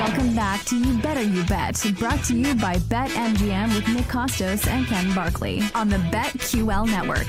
[0.00, 4.66] Welcome back to You Better You Bet, brought to you by BetMGM with Nick Kostos
[4.66, 7.26] and Ken Barkley on the BetQL network.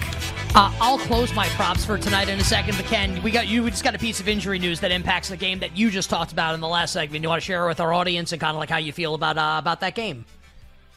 [0.55, 3.63] Uh, I'll close my props for tonight in a second, but Ken, we got you.
[3.63, 6.09] We just got a piece of injury news that impacts the game that you just
[6.09, 7.23] talked about in the last segment.
[7.23, 9.37] You want to share with our audience and kind of like how you feel about
[9.37, 10.23] uh, about that game?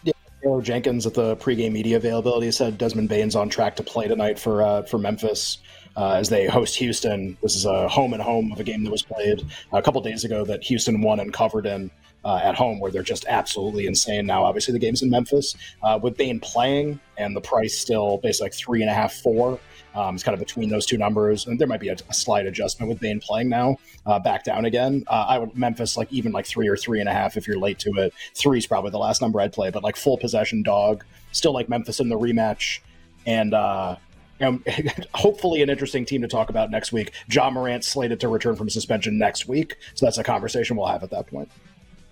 [0.05, 0.12] Yeah,
[0.45, 4.39] Taylor Jenkins at the pregame media availability said Desmond Bane's on track to play tonight
[4.39, 5.58] for uh, for Memphis
[5.97, 7.37] uh, as they host Houston.
[7.42, 10.25] This is a home and home of a game that was played a couple days
[10.25, 11.91] ago that Houston won and covered in.
[12.27, 14.45] Uh, at home, where they're just absolutely insane now.
[14.45, 18.55] Obviously, the game's in Memphis uh, with Bane playing, and the price still basically like
[18.55, 19.61] three and a half, four.
[19.95, 22.47] Um, it's kind of between those two numbers, and there might be a, a slight
[22.47, 25.05] adjustment with Bane playing now, uh, back down again.
[25.06, 27.58] Uh, I would Memphis like even like three or three and a half if you're
[27.58, 28.14] late to it.
[28.34, 31.69] Three is probably the last number I'd play, but like full possession dog, still like
[31.69, 32.81] Memphis in the rematch,
[33.27, 33.97] and uh,
[34.40, 34.64] um,
[35.14, 37.12] hopefully an interesting team to talk about next week.
[37.30, 41.02] Ja Morant slated to return from suspension next week, so that's a conversation we'll have
[41.02, 41.50] at that point.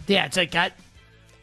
[0.07, 0.73] Yeah, it's like I,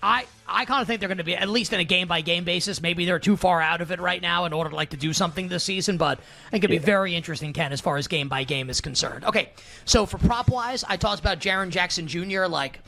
[0.02, 2.22] I, I kind of think they're going to be at least in a game by
[2.22, 2.82] game basis.
[2.82, 5.14] Maybe they're too far out of it right now in order to like to do
[5.14, 8.30] something this season, but I think it'd be very interesting, Ken, as far as game
[8.30, 9.26] by game is concerned.
[9.26, 9.50] Okay,
[9.86, 12.46] so for prop wise, I talked about Jaren Jackson Jr.
[12.46, 12.80] Like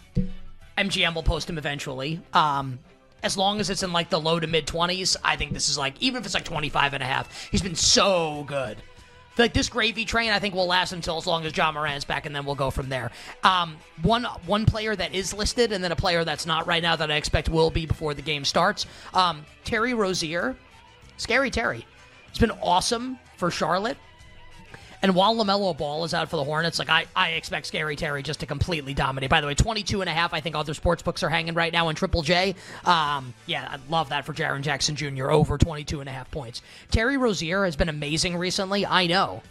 [0.77, 2.21] MGM will post him eventually.
[2.33, 2.79] Um,
[3.23, 5.77] as long as it's in like the low to mid 20s, I think this is
[5.77, 8.77] like, even if it's like 25 and a half, he's been so good
[9.41, 12.25] like this gravy train, I think will last until as long as Ja Morant's back,
[12.25, 13.11] and then we'll go from there.
[13.43, 16.95] Um, one one player that is listed, and then a player that's not right now
[16.95, 18.85] that I expect will be before the game starts.
[19.13, 20.55] Um, Terry Rozier,
[21.17, 21.85] scary Terry,
[22.29, 23.97] it's been awesome for Charlotte.
[25.01, 28.21] And while LaMelo Ball is out for the Hornets, like I, I expect Scary Terry
[28.21, 29.29] just to completely dominate.
[29.29, 31.73] By the way, 22 and a half, I think other sports books are hanging right
[31.73, 32.55] now in Triple J.
[32.85, 35.31] Um, yeah, I love that for Jaren Jackson Jr.
[35.31, 36.61] over 22 and a half points.
[36.91, 38.85] Terry Rozier has been amazing recently.
[38.85, 39.41] I know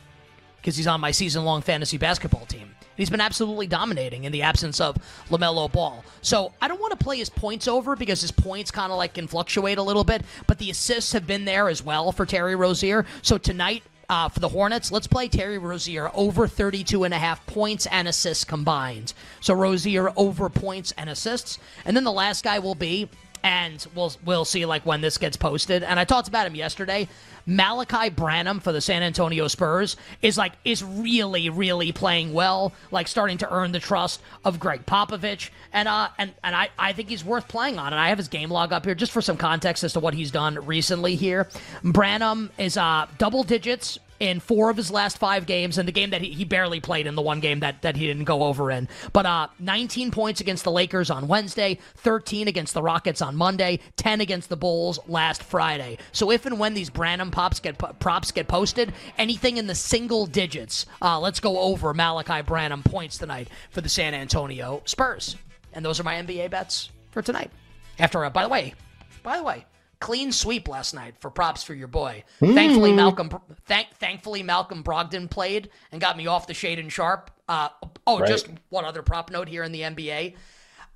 [0.56, 2.74] because he's on my season long fantasy basketball team.
[2.96, 4.96] He's been absolutely dominating in the absence of
[5.30, 6.04] LaMelo Ball.
[6.20, 9.14] So I don't want to play his points over because his points kind of like
[9.14, 12.54] can fluctuate a little bit, but the assists have been there as well for Terry
[12.56, 13.06] Rozier.
[13.22, 17.46] So tonight, uh, for the Hornets, let's play Terry Rozier over 32 and a half
[17.46, 19.14] points and assists combined.
[19.40, 21.60] So Rozier over points and assists.
[21.84, 23.08] And then the last guy will be,
[23.42, 25.82] and we'll we'll see like when this gets posted.
[25.82, 27.08] And I talked about him yesterday.
[27.48, 33.08] Malaki Branham for the San Antonio Spurs is like is really really playing well, like
[33.08, 37.08] starting to earn the trust of Gregg Popovich, and uh and and I I think
[37.08, 37.92] he's worth playing on.
[37.92, 40.14] And I have his game log up here just for some context as to what
[40.14, 41.48] he's done recently here.
[41.82, 46.10] Branham is uh double digits in four of his last five games, and the game
[46.10, 48.70] that he, he barely played in the one game that, that he didn't go over
[48.70, 48.88] in.
[49.12, 53.80] But uh, 19 points against the Lakers on Wednesday, 13 against the Rockets on Monday,
[53.96, 55.98] 10 against the Bulls last Friday.
[56.12, 60.26] So if and when these Branham pops get props get posted, anything in the single
[60.26, 65.36] digits, uh, let's go over Malaki Branham points tonight for the San Antonio Spurs.
[65.72, 67.50] And those are my NBA bets for tonight.
[67.98, 68.74] After, uh, by the way,
[69.22, 69.64] by the way,
[70.00, 72.24] clean sweep last night for props for your boy.
[72.40, 72.54] Mm.
[72.54, 73.30] Thankfully, Malcolm.
[73.66, 77.30] Thank, thankfully, Malcolm Brogdon played and got me off the shade and sharp.
[77.48, 77.68] Uh,
[78.06, 78.28] oh, right.
[78.28, 80.34] just one other prop note here in the NBA.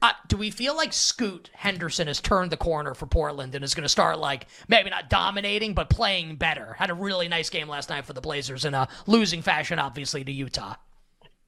[0.02, 3.74] Uh, do we feel like Scoot Henderson has turned the corner for Portland and is
[3.74, 6.74] going to start like maybe not dominating but playing better?
[6.74, 10.22] Had a really nice game last night for the Blazers in a losing fashion, obviously
[10.24, 10.74] to Utah.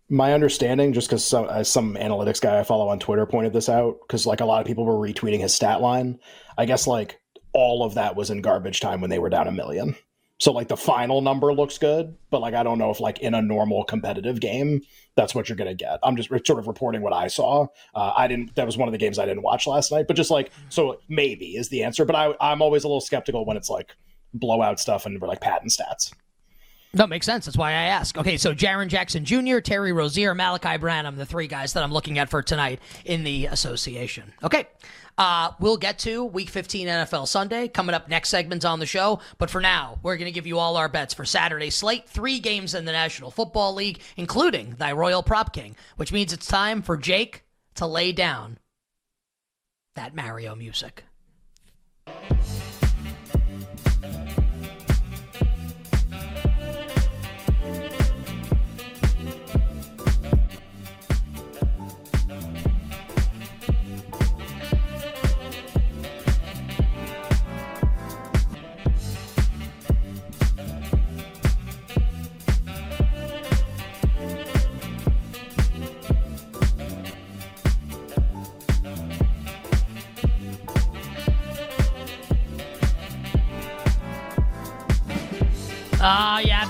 [0.09, 3.69] My understanding, just because some, as some analytics guy I follow on Twitter pointed this
[3.69, 6.19] out, because like a lot of people were retweeting his stat line.
[6.57, 7.21] I guess like
[7.57, 9.97] all of that was in garbage time when they were down a million.
[10.39, 13.33] So like the final number looks good, but like I don't know if like in
[13.35, 14.83] a normal competitive game
[15.17, 15.99] that's what you're gonna get.
[16.03, 17.67] I'm just sort of reporting what I saw.
[17.95, 18.55] Uh, I didn't.
[18.55, 20.07] That was one of the games I didn't watch last night.
[20.07, 22.05] But just like so, maybe is the answer.
[22.05, 23.97] But I I'm always a little skeptical when it's like
[24.35, 26.13] blowout stuff and we're like patent stats.
[26.97, 27.45] That makes sense.
[27.45, 28.17] That's why I ask.
[28.17, 32.19] Okay, so Jaren Jackson Jr., Terry Rozier, Malaki Branham, the three guys that I'm looking
[32.19, 34.33] at for tonight in the association.
[34.43, 34.67] Okay.
[35.19, 39.21] Uh, we'll get to Week 15 NFL Sunday coming up next segments on the show.
[39.39, 42.09] But for now, we're going to give you all our bets for Saturday slate.
[42.09, 46.47] Three games in the National Football League, including thy Royal Prop King, which means it's
[46.47, 47.45] time for Jake
[47.77, 48.59] to lay down
[49.95, 51.05] that Mario music.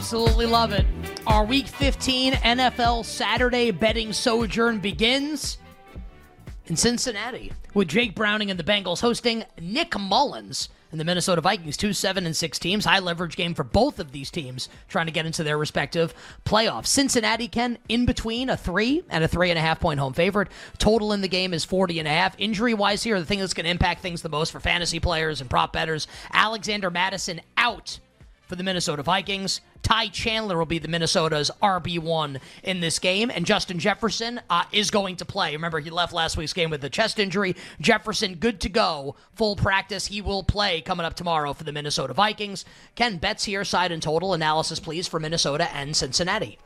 [0.06, 0.86] Absolutely love it.
[1.26, 5.58] Our Week 15 NFL Saturday betting sojourn begins
[6.66, 11.76] in Cincinnati with Jake Browning and the Bengals hosting Nick Mullens and the Minnesota Vikings,
[11.76, 12.84] two seven and six teams.
[12.84, 16.14] High leverage game for both of these teams trying to get into their respective
[16.44, 16.86] playoffs.
[16.86, 20.50] Cincinnati can in between a three and a three and a half point home favorite.
[20.78, 22.36] Total in the game is 40 and a half.
[22.38, 25.40] Injury wise here, the thing that's going to impact things the most for fantasy players
[25.40, 27.98] and prop betters, Alexander Mattison out
[28.46, 29.60] for the Minnesota Vikings.
[29.82, 34.90] Ty Chandler will be the Minnesota's RB1 in this game, and Justin Jefferson uh, is
[34.90, 35.52] going to play.
[35.52, 37.54] Remember, he left last week's game with a chest injury.
[37.80, 40.06] Jefferson, good to go, full practice.
[40.06, 42.64] He will play coming up tomorrow for the Minnesota Vikings.
[42.94, 46.58] Ken, Betts here, side and total analysis, please, for Minnesota and Cincinnati.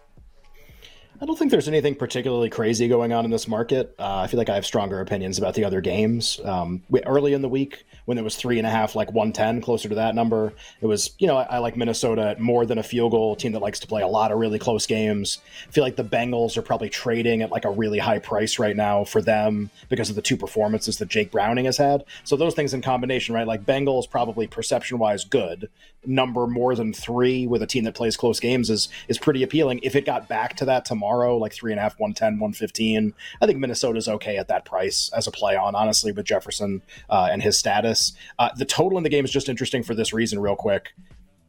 [1.22, 3.94] I don't think there's anything particularly crazy going on in this market.
[3.98, 6.40] Uh, I feel like I have stronger opinions about the other games.
[6.42, 9.60] Um, we, early in the week, when it was three and a half, like 110,
[9.60, 10.54] closer to that number.
[10.80, 13.60] It was, you know, I, I like Minnesota more than a field goal team that
[13.60, 15.38] likes to play a lot of really close games.
[15.68, 18.74] I feel like the Bengals are probably trading at like a really high price right
[18.74, 22.04] now for them because of the two performances that Jake Browning has had.
[22.24, 23.46] So those things in combination, right?
[23.46, 25.68] Like Bengals probably perception wise good.
[26.06, 29.80] Number more than three with a team that plays close games is is pretty appealing.
[29.82, 33.46] If it got back to that tomorrow, like three and a half, 110, 115, I
[33.46, 37.42] think Minnesota's okay at that price as a play on, honestly, with Jefferson uh, and
[37.42, 38.12] his status.
[38.38, 40.92] Uh, the total in the game is just interesting for this reason, real quick.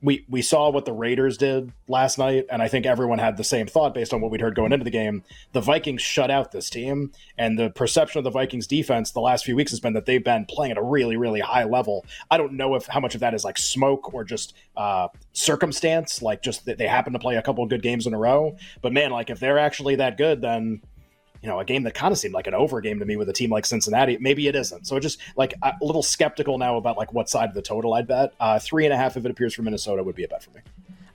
[0.01, 3.43] We, we saw what the Raiders did last night, and I think everyone had the
[3.43, 5.23] same thought based on what we'd heard going into the game.
[5.51, 9.45] The Vikings shut out this team, and the perception of the Vikings defense the last
[9.45, 12.05] few weeks has been that they've been playing at a really, really high level.
[12.31, 16.21] I don't know if how much of that is like smoke or just uh, circumstance,
[16.21, 18.55] like just that they happen to play a couple of good games in a row.
[18.81, 20.81] But man, like if they're actually that good, then
[21.41, 23.27] you know, a game that kind of seemed like an over game to me with
[23.29, 24.17] a team like Cincinnati.
[24.19, 24.85] Maybe it isn't.
[24.85, 28.07] So just like a little skeptical now about like what side of the total I'd
[28.07, 28.33] bet.
[28.39, 30.51] Uh, three and a half if it appears for Minnesota would be a bet for
[30.51, 30.61] me.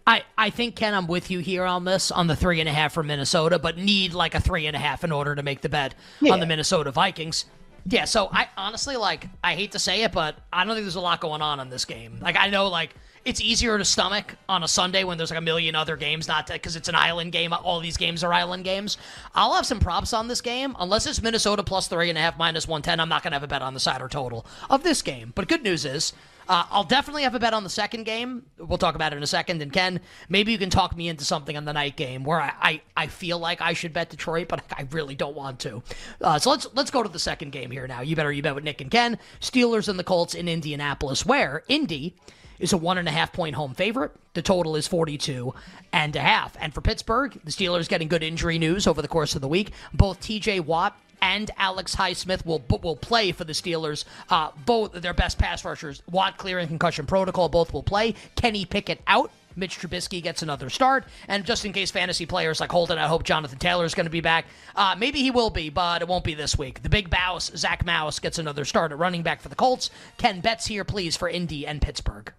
[0.06, 2.72] I, I think Ken, I'm with you here on this on the three and a
[2.72, 5.62] half for Minnesota, but need like a three and a half in order to make
[5.62, 6.32] the bet yeah.
[6.32, 7.44] on the Minnesota Vikings.
[7.88, 10.96] Yeah, so I honestly like I hate to say it, but I don't think there's
[10.96, 12.18] a lot going on in this game.
[12.20, 12.94] Like I know like
[13.26, 16.46] it's easier to stomach on a Sunday when there's like a million other games, not
[16.46, 17.52] because it's an island game.
[17.52, 18.98] All these games are island games.
[19.34, 20.76] I'll have some props on this game.
[20.78, 23.48] Unless it's Minnesota plus three and a half minus 110, I'm not to have a
[23.48, 25.32] bet on the side or total of this game.
[25.34, 26.12] But good news is,
[26.48, 28.44] uh, I'll definitely have a bet on the second game.
[28.58, 29.60] We'll talk about it in a second.
[29.60, 32.52] And Ken, maybe you can talk me into something on the night game where I,
[32.62, 35.82] I, I feel like I should bet Detroit, but I really don't want to.
[36.20, 38.02] Uh, so let's let's go to the second game here now.
[38.02, 39.18] You better you bet with Nick and Ken.
[39.40, 42.14] Steelers and the Colts in Indianapolis, where Indy
[42.58, 44.12] is a one and a half point home favorite.
[44.34, 45.54] The total is 42
[45.92, 46.56] and a half.
[46.60, 49.72] And for Pittsburgh, the Steelers getting good injury news over the course of the week.
[49.92, 54.04] Both TJ Watt and Alex Highsmith will will play for the Steelers.
[54.28, 58.14] Uh, both their best pass rushers, Watt clearing concussion protocol, both will play.
[58.36, 59.30] Kenny Pickett out.
[59.58, 61.06] Mitch Trubisky gets another start.
[61.28, 64.10] And just in case fantasy players like Holden, I hope Jonathan Taylor is going to
[64.10, 64.44] be back.
[64.74, 66.82] Uh, maybe he will be, but it won't be this week.
[66.82, 69.88] The big boss, Zack Moss, gets another start at running back for the Colts.
[70.18, 72.34] Ken Betts here, please, for Indy and Pittsburgh.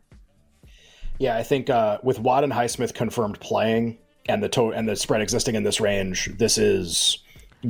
[1.19, 3.97] Yeah, I think uh, with Watt and Highsmith confirmed playing
[4.29, 7.19] and the to- and the spread existing in this range, this is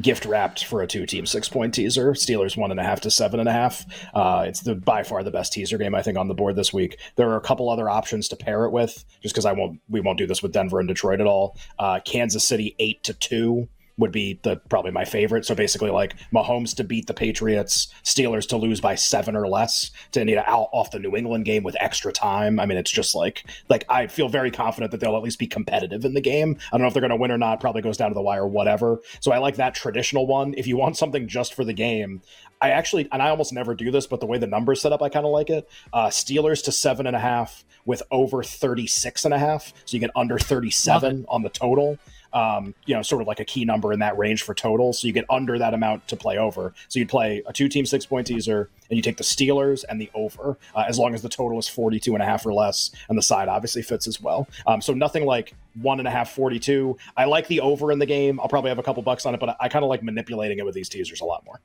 [0.02, 2.12] gift wrapped for a two team six point teaser.
[2.12, 3.86] Steelers one and a half to seven and a half.
[4.14, 6.74] Uh, it's the by far the best teaser game I think on the board this
[6.74, 7.00] week.
[7.16, 10.02] There are a couple other options to pair it with, just because I won't we
[10.02, 11.58] won't do this with Denver and Detroit at all.
[11.80, 15.46] Uh, Kansas City eight to two would be the probably my favorite.
[15.46, 19.92] So basically, like Mahomes to beat the Patriots, Steelers to lose by seven or less,
[20.12, 22.60] to need out off the New England game with extra time.
[22.60, 25.48] I mean, it's just like like I feel very confident that they'll at least be
[25.48, 26.58] competitive in the game.
[26.72, 27.60] I don't know if they're going to win or not.
[27.60, 29.00] Probably goes down to the wire, whatever.
[29.20, 30.54] So I like that traditional one.
[30.58, 32.22] If you want something just for the game,
[32.62, 35.02] I actually, and I almost never do this, but the way the numbers set up,
[35.02, 35.70] I kind of like it.
[35.94, 39.74] Uh, Steelers to seven and a half with over 36 and a half.
[39.86, 41.98] So you get under 37 on the total.
[42.34, 44.94] Um, you know, sort of like a key number in that range for total.
[44.94, 46.74] So you get under that amount to play over.
[46.88, 50.00] So you'd play a two team six point teaser and you take the Steelers and
[50.00, 52.92] the over, uh, as long as the total is 42 and a half or less.
[53.10, 54.48] And the side obviously fits as well.
[54.66, 56.98] Um, so nothing like one and a half, 42.
[57.16, 58.40] I like the over in the game.
[58.40, 60.60] I'll probably have a couple bucks on it, but I, I kind of like manipulating
[60.60, 61.60] it with these teasers a lot more.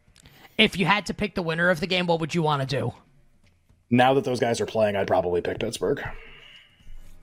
[0.58, 2.66] If you had to pick the winner of the game, what would you want to
[2.66, 2.92] do?
[3.90, 6.02] Now that those guys are playing, I'd probably pick Pittsburgh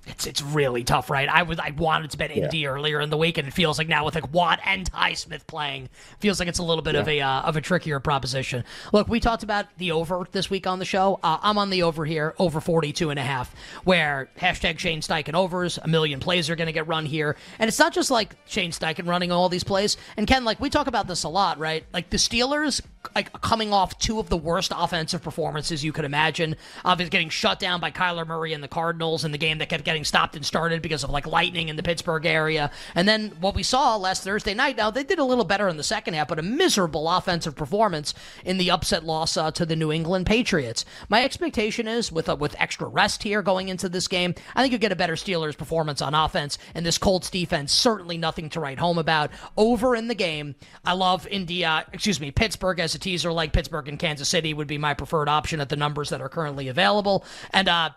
[0.10, 1.30] it's it's really tough, right?
[1.30, 2.70] I was I wanted to bet Indy yeah.
[2.70, 5.89] earlier in the week, and it feels like now with like Watt and Highsmith playing,
[6.20, 7.01] feels like it's a little bit yeah.
[7.01, 8.63] of a uh, of a trickier proposition.
[8.92, 11.20] Look, we talked about the over this week on the show.
[11.24, 15.34] Uh, I'm on the over here, over 42 and a half, where hashtag Shane Steichen
[15.34, 18.36] overs, a million plays are going to get run here, and it's not just like
[18.46, 19.98] Shane Steichen running all these plays.
[20.18, 21.86] And Ken, like we talk about this a lot, right?
[21.94, 22.82] Like the Steelers,
[23.15, 27.60] like coming off two of the worst offensive performances you could imagine, obviously getting shut
[27.60, 30.46] down by Kyler Murray and the Cardinals in the game that kept getting stopped and
[30.46, 32.72] started because of like lightning in the Pittsburgh area.
[32.96, 35.77] And then what we saw last Thursday night, now they did a little better in
[35.77, 38.13] the second half, but a miserable offensive performance
[38.44, 40.84] in the upset loss uh, to the New England Patriots.
[41.08, 44.72] My expectation is with uh, with extra rest here going into this game, I think
[44.72, 48.60] you'll get a better Steelers performance on offense, and this Colts defense certainly nothing to
[48.60, 49.32] write home about.
[49.58, 53.88] Over in the game, I love India, excuse me, Pittsburgh as a teaser, like Pittsburgh
[53.88, 57.25] and Kansas City would be my preferred option at the numbers that are currently available.
[57.51, 57.89] And uh,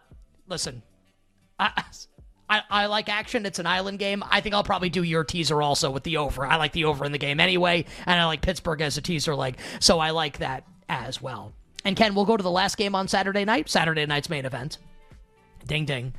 [0.49, 0.82] listen,
[1.58, 1.84] I,
[2.49, 3.46] I, I like action.
[3.46, 4.22] It's an island game.
[4.30, 6.44] I think I'll probably do your teaser also with the over.
[6.44, 9.34] I like the over in the game anyway, and I like Pittsburgh as a teaser
[9.34, 11.52] leg, so I like that as well.
[11.84, 14.78] And Ken, we'll go to the last game on Saturday night, Saturday night's main event.
[15.66, 16.12] Ding ding.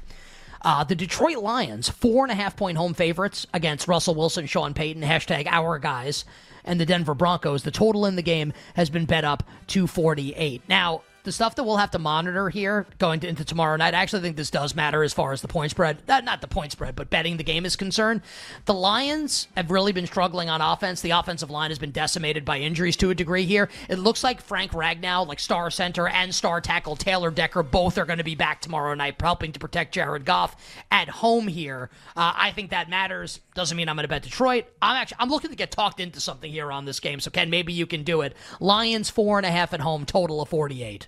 [0.63, 4.73] Uh, the Detroit Lions, four and a half point home favorites against Russell Wilson, Sean
[4.73, 6.23] Payton, hashtag our guys,
[6.63, 7.63] and the Denver Broncos.
[7.63, 10.61] The total in the game has been bet up to 48.
[10.69, 14.01] Now, the stuff that we'll have to monitor here going to, into tomorrow night, I
[14.01, 15.99] actually think this does matter as far as the point spread.
[16.07, 18.21] Uh, not the point spread, but betting the game is concerned.
[18.65, 21.01] The Lions have really been struggling on offense.
[21.01, 23.69] The offensive line has been decimated by injuries to a degree here.
[23.89, 28.05] It looks like Frank Ragnow, like star center and star tackle Taylor Decker, both are
[28.05, 30.55] going to be back tomorrow night, helping to protect Jared Goff
[30.91, 31.89] at home here.
[32.15, 33.39] Uh, I think that matters.
[33.55, 34.65] Doesn't mean I'm going to bet Detroit.
[34.81, 37.19] I'm actually I'm looking to get talked into something here on this game.
[37.19, 38.35] So Ken, maybe you can do it.
[38.59, 41.07] Lions four and a half at home, total of 48.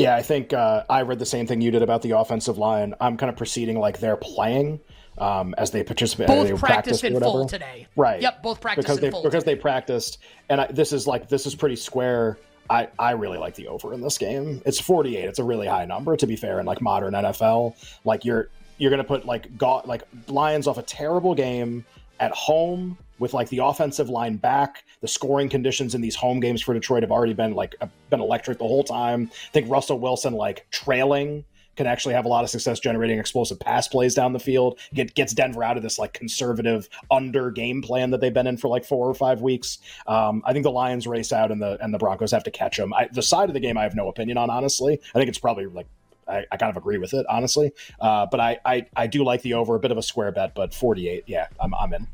[0.00, 2.94] Yeah, I think uh, I read the same thing you did about the offensive line.
[3.00, 4.80] I'm kind of proceeding like they're playing
[5.18, 6.28] um, as they participate.
[6.28, 7.86] Both they practiced in full today.
[7.96, 8.22] Right.
[8.22, 8.42] Yep.
[8.42, 9.54] Both practiced because they full because today.
[9.54, 12.38] they practiced, and I, this is like this is pretty square.
[12.68, 14.62] I, I really like the over in this game.
[14.64, 15.24] It's 48.
[15.24, 17.74] It's a really high number to be fair in like modern NFL.
[18.04, 21.84] Like you're you're gonna put like go, like Lions off a terrible game
[22.20, 24.84] at home with like the offensive line back.
[25.00, 27.76] The scoring conditions in these home games for Detroit have already been like
[28.10, 29.30] been electric the whole time.
[29.32, 31.44] I think Russell Wilson like trailing
[31.76, 34.78] can actually have a lot of success generating explosive pass plays down the field.
[34.92, 38.56] Get gets Denver out of this like conservative under game plan that they've been in
[38.56, 39.78] for like four or five weeks.
[40.06, 42.76] Um, I think the Lions race out and the and the Broncos have to catch
[42.76, 42.92] them.
[42.92, 45.00] I, the side of the game I have no opinion on honestly.
[45.14, 45.86] I think it's probably like
[46.26, 47.72] I, I, kind of agree with it, honestly.
[48.00, 50.54] Uh, but I, I, I do like the over, a bit of a square bet,
[50.54, 52.06] but 48, yeah, I'm, I'm in.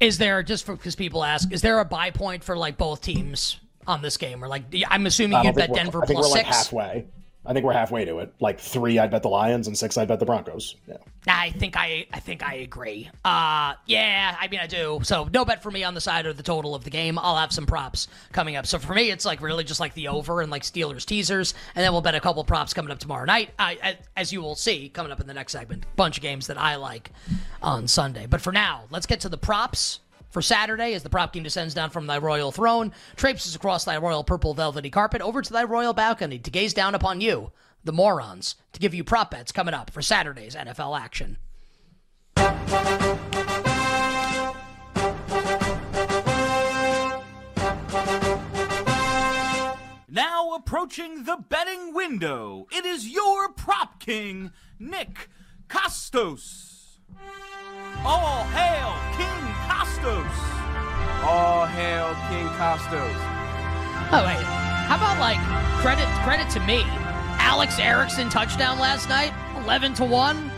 [0.00, 3.58] Is there just because people ask, is there a buy point for like both teams
[3.86, 6.48] on this game, or like I'm assuming you bet Denver I think plus we're six?
[6.48, 7.06] Halfway.
[7.46, 8.32] I think we're halfway to it.
[8.40, 10.76] Like three, I'd bet the Lions, and six, I'd bet the Broncos.
[10.88, 10.96] Yeah.
[11.26, 13.10] I think I, I think I agree.
[13.24, 15.00] Uh, yeah, I mean I do.
[15.02, 17.18] So no bet for me on the side of the total of the game.
[17.18, 18.66] I'll have some props coming up.
[18.66, 21.84] So for me, it's like really just like the over and like Steelers teasers, and
[21.84, 23.50] then we'll bet a couple props coming up tomorrow night.
[23.58, 26.58] I, as you will see coming up in the next segment, bunch of games that
[26.58, 27.10] I like
[27.62, 28.26] on Sunday.
[28.26, 30.00] But for now, let's get to the props
[30.34, 33.96] for Saturday as the prop king descends down from thy royal throne, traipses across thy
[33.96, 37.52] royal purple velvety carpet over to thy royal balcony to gaze down upon you,
[37.84, 41.38] the morons, to give you prop bets coming up for Saturday's NFL action.
[50.08, 54.50] Now approaching the betting window, it is your prop king,
[54.80, 55.28] Nick
[55.68, 56.74] Kostos.
[58.04, 61.24] All hail King Kostos!
[61.24, 63.14] All hail King Kostos.
[64.12, 64.44] Oh wait,
[64.86, 65.38] how about like
[65.80, 66.82] credit credit to me?
[67.38, 69.32] Alex Erickson touchdown last night,
[69.62, 70.50] eleven to one.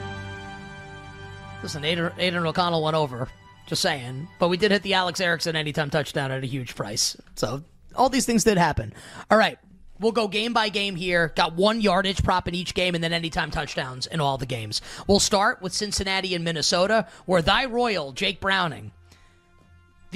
[1.63, 3.29] Listen, Aiden, Aidan O'Connell went over.
[3.67, 4.29] Just saying.
[4.39, 7.17] But we did hit the Alex Erickson anytime touchdown at a huge price.
[7.35, 7.63] So
[7.95, 8.93] all these things did happen.
[9.31, 9.59] All right.
[10.01, 11.33] We'll go game by game here.
[11.35, 14.83] Got one yardage prop in each game and then anytime touchdowns in all the games.
[15.07, 18.93] We'll start with Cincinnati and Minnesota, where thy Royal, Jake Browning,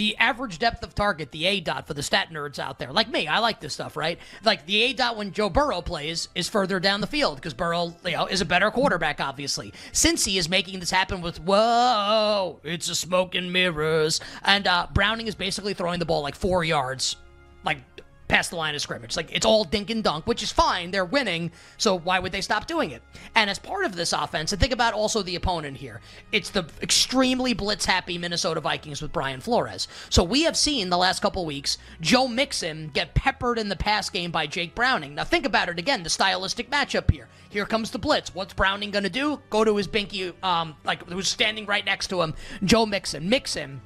[0.01, 3.11] the average depth of target, the A dot for the stat nerds out there, like
[3.11, 4.19] me, I like this stuff, right?
[4.45, 7.95] Like the A dot when Joe Burrow plays is further down the field because Burrow,
[8.05, 9.73] you know, is a better quarterback, obviously.
[9.93, 14.87] Since he is making this happen with whoa, it's a smoke and mirrors, and uh,
[14.95, 17.17] Browning is basically throwing the ball like four yards,
[17.65, 17.90] like
[18.31, 19.17] past the line of scrimmage.
[19.17, 20.91] Like it's all dink and dunk, which is fine.
[20.91, 23.03] They're winning, so why would they stop doing it?
[23.35, 26.01] And as part of this offense, and think about also the opponent here.
[26.33, 29.89] It's the extremely blitz happy Minnesota Vikings with Brian Flores.
[30.09, 34.09] So we have seen the last couple weeks Joe Mixon get peppered in the pass
[34.09, 35.17] game by Jake Browning.
[35.17, 37.29] Now think about it again, the stylistic matchup here.
[37.49, 38.33] Here comes the blitz.
[38.33, 39.41] What's Browning to do?
[39.51, 43.29] Go to his binky, um, like who's standing right next to him, Joe Mixon.
[43.29, 43.81] Mixon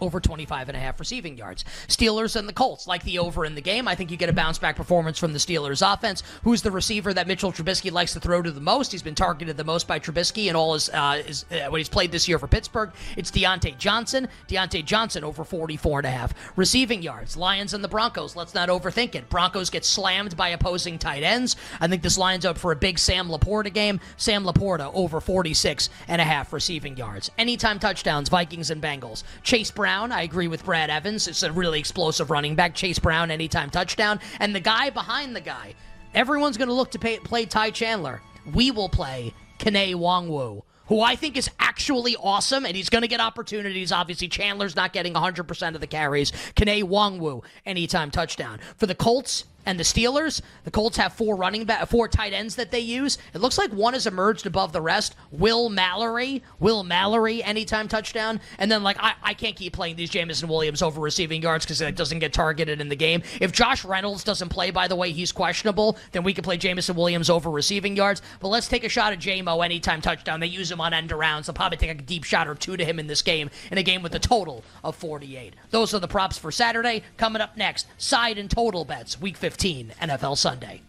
[0.00, 1.64] over 25 and a half receiving yards.
[1.88, 3.88] Steelers and the Colts like the over in the game.
[3.88, 6.22] I think you get a bounce back performance from the Steelers offense.
[6.44, 8.92] Who's the receiver that Mitchell Trubisky likes to throw to the most?
[8.92, 11.88] He's been targeted the most by Trubisky and all his, uh, his uh, what he's
[11.88, 12.90] played this year for Pittsburgh.
[13.16, 14.28] It's Diontae Johnson.
[14.48, 17.36] Diontae Johnson over 44 and a half receiving yards.
[17.36, 18.36] Lions and the Broncos.
[18.36, 19.28] Let's not overthink it.
[19.28, 21.56] Broncos get slammed by opposing tight ends.
[21.80, 24.00] I think this lines up for a big Sam Laporta game.
[24.16, 27.30] Sam Laporta over 46 and a half receiving yards.
[27.38, 29.24] Anytime touchdowns, Vikings and Bengals.
[29.42, 30.12] Chase Brown.
[30.12, 31.26] I agree with Brad Evans.
[31.26, 32.72] It's a really explosive running back.
[32.72, 34.20] Chase Brown, anytime touchdown.
[34.38, 35.74] And the guy behind the guy,
[36.14, 38.22] everyone's going to look to pay, play Ty Chandler.
[38.54, 43.08] We will play Kene Nwangwu who I think is actually awesome, and he's going to
[43.08, 43.92] get opportunities.
[43.92, 46.32] Obviously, Chandler's not getting 100% of the carries.
[46.54, 48.60] Kene Nwangwu, anytime touchdown.
[48.76, 52.56] For the Colts, and the Steelers, the Colts have four running back, four tight ends
[52.56, 53.18] that they use.
[53.34, 55.14] It looks like one has emerged above the rest.
[55.30, 60.10] Will Mallory, Will Mallory, anytime touchdown, and then like I, I can't keep playing these
[60.10, 63.22] Jameson Williams over receiving yards because it doesn't get targeted in the game.
[63.40, 65.96] If Josh Reynolds doesn't play, by the way, he's questionable.
[66.12, 68.22] Then we can play Jameson Williams over receiving yards.
[68.40, 70.40] But let's take a shot at JMO anytime touchdown.
[70.40, 71.46] They use him on end arounds.
[71.46, 73.82] They'll probably take a deep shot or two to him in this game in a
[73.82, 75.54] game with a total of 48.
[75.70, 77.02] Those are the props for Saturday.
[77.16, 79.51] Coming up next, side and total bets, week 15.
[79.52, 80.82] 15 NFL Sunday.